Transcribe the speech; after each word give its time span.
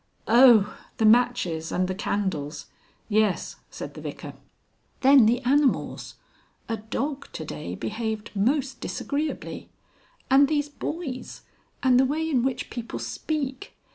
"Oh! 0.27 0.75
the 0.97 1.05
matches 1.05 1.71
and 1.71 1.87
the 1.87 1.93
candles! 1.93 2.65
Yes," 3.07 3.57
said 3.69 3.93
the 3.93 4.01
Vicar. 4.01 4.33
"Then 5.01 5.27
the 5.27 5.41
animals. 5.41 6.15
A 6.67 6.77
dog 6.77 7.31
to 7.33 7.45
day 7.45 7.75
behaved 7.75 8.31
most 8.33 8.81
disagreeably. 8.81 9.69
And 10.27 10.47
these 10.47 10.69
boys, 10.69 11.43
and 11.83 11.99
the 11.99 12.05
way 12.05 12.27
in 12.27 12.41
which 12.41 12.71
people 12.71 12.97
speak 12.97 13.75